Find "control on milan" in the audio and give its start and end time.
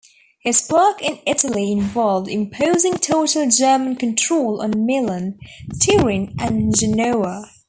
3.97-5.37